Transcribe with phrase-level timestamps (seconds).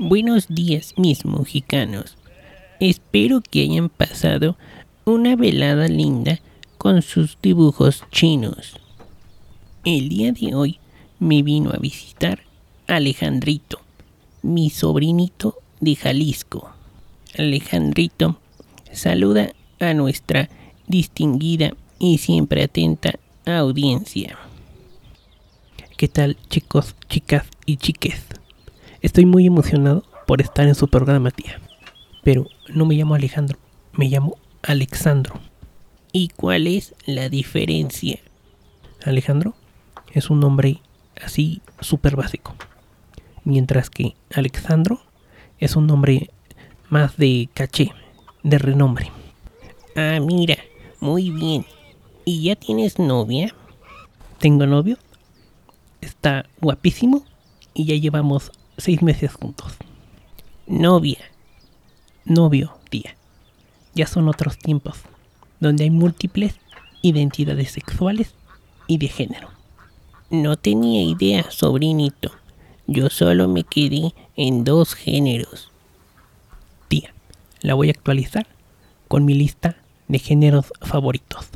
[0.00, 2.16] Buenos días, mis mexicanos.
[2.78, 4.56] Espero que hayan pasado
[5.04, 6.38] una velada linda
[6.78, 8.76] con sus dibujos chinos.
[9.84, 10.78] El día de hoy
[11.18, 12.44] me vino a visitar
[12.86, 13.80] Alejandrito,
[14.42, 16.70] mi sobrinito de Jalisco.
[17.36, 18.38] Alejandrito
[18.92, 20.48] saluda a nuestra
[20.86, 24.38] distinguida y siempre atenta audiencia.
[25.96, 28.27] ¿Qué tal chicos, chicas y chiques?
[29.00, 31.60] Estoy muy emocionado por estar en su programa, tía.
[32.24, 33.56] Pero no me llamo Alejandro,
[33.92, 35.38] me llamo Alexandro.
[36.10, 38.18] ¿Y cuál es la diferencia?
[39.04, 39.54] Alejandro
[40.12, 40.82] es un nombre
[41.22, 42.56] así súper básico.
[43.44, 45.00] Mientras que Alexandro
[45.60, 46.30] es un nombre
[46.88, 47.92] más de caché,
[48.42, 49.12] de renombre.
[49.94, 50.56] Ah, mira,
[50.98, 51.64] muy bien.
[52.24, 53.54] ¿Y ya tienes novia?
[54.40, 54.98] Tengo novio.
[56.00, 57.24] Está guapísimo
[57.74, 59.74] y ya llevamos seis meses juntos.
[60.66, 61.18] Novia.
[62.24, 63.16] Novio, tía.
[63.94, 64.98] Ya son otros tiempos,
[65.60, 66.54] donde hay múltiples
[67.02, 68.34] identidades sexuales
[68.86, 69.50] y de género.
[70.30, 72.32] No tenía idea, sobrinito.
[72.86, 75.70] Yo solo me quedé en dos géneros.
[76.88, 77.12] Tía,
[77.60, 78.46] la voy a actualizar
[79.08, 79.76] con mi lista
[80.06, 81.48] de géneros favoritos.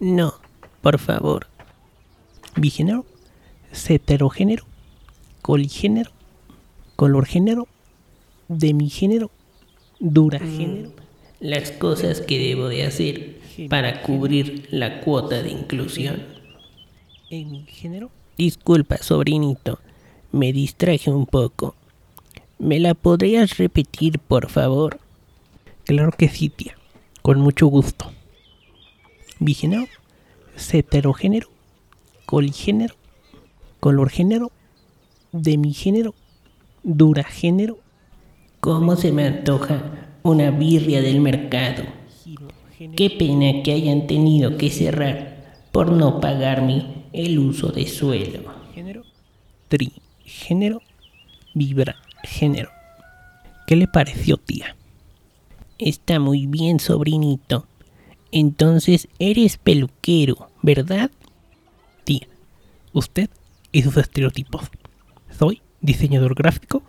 [0.00, 0.34] No,
[0.80, 1.48] por favor.
[2.56, 3.04] Bigénero,
[3.88, 4.64] heterogénero,
[5.42, 6.10] coligénero,
[6.98, 7.68] colorgénero,
[8.48, 9.30] demigénero,
[10.00, 10.90] duragénero.
[11.38, 13.38] Las cosas que debo de hacer
[13.70, 16.24] para cubrir la cuota de inclusión.
[17.68, 18.10] género?
[18.36, 19.78] Disculpa, sobrinito.
[20.32, 21.76] Me distraje un poco.
[22.58, 24.98] ¿Me la podrías repetir, por favor?
[25.84, 26.76] Claro que sí, tía.
[27.22, 28.10] Con mucho gusto.
[29.38, 29.86] Bigénero,
[30.72, 31.48] heterogénero,
[32.26, 32.96] coligénero,
[33.78, 34.50] colorgénero,
[36.82, 37.78] demigénero, duragénero.
[38.60, 39.82] ¿Cómo se me antoja
[40.22, 41.84] una birria del mercado?
[42.96, 48.40] Qué pena que hayan tenido que cerrar por no pagarme el uso de suelo.
[48.74, 49.02] Género,
[49.68, 50.80] trigénero,
[51.54, 52.70] vibra, género.
[53.66, 54.76] ¿Qué le pareció, tía?
[55.78, 57.66] Está muy bien, sobrinito.
[58.30, 61.10] Entonces eres peluquero, ¿verdad?
[62.04, 62.28] Tía,
[62.92, 63.30] usted
[63.72, 64.70] y sus estereotipos.
[65.38, 66.82] Soy diseñador gráfico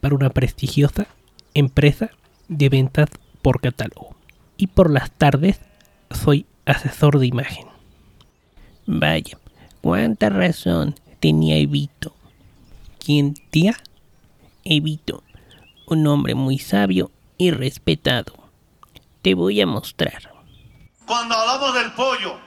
[0.00, 1.06] para una prestigiosa
[1.54, 2.10] empresa
[2.48, 3.08] de ventas
[3.42, 4.14] por catálogo.
[4.56, 5.60] Y por las tardes
[6.10, 7.66] soy asesor de imagen.
[8.86, 9.38] Vaya,
[9.80, 12.14] cuánta razón tenía Evito.
[12.98, 13.76] ¿Quién, tía?
[14.64, 15.22] Evito,
[15.86, 18.34] un hombre muy sabio y respetado.
[19.22, 20.32] Te voy a mostrar.
[21.06, 22.38] Cuando hablamos del pollo,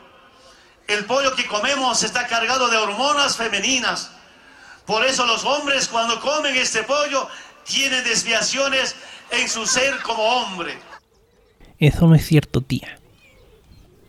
[0.88, 4.12] el pollo que comemos está cargado de hormonas femeninas.
[4.86, 7.28] Por eso los hombres cuando comen este pollo
[7.66, 8.96] tienen desviaciones
[9.32, 10.74] en su ser como hombre.
[11.80, 13.00] Eso no es cierto, tía.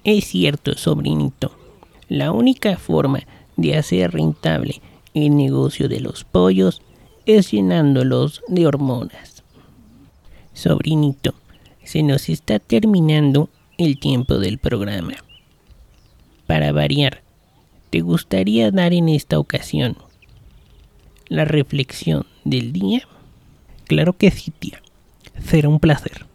[0.05, 1.57] Es cierto, sobrinito.
[2.09, 3.21] La única forma
[3.57, 4.81] de hacer rentable
[5.15, 6.83] el negocio de los pollos
[7.25, 9.43] es llenándolos de hormonas.
[10.53, 11.35] Sobrinito,
[11.83, 13.49] se nos está terminando
[13.79, 15.15] el tiempo del programa.
[16.47, 17.23] Para variar,
[17.91, 19.97] ¿te gustaría dar en esta ocasión
[21.29, 23.07] la reflexión del día?
[23.87, 24.83] Claro que sí, tía.
[25.45, 26.27] Será un placer.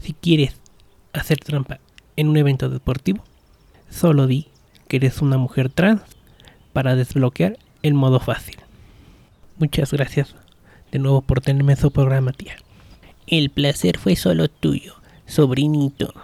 [0.00, 0.56] Si quieres
[1.12, 1.80] hacer trampa
[2.16, 3.24] en un evento deportivo,
[3.90, 4.48] solo di
[4.88, 6.02] que eres una mujer trans
[6.72, 8.56] para desbloquear el modo fácil.
[9.58, 10.34] Muchas gracias
[10.92, 12.56] de nuevo por tenerme en su programa, tía.
[13.26, 16.14] El placer fue solo tuyo sobrinito.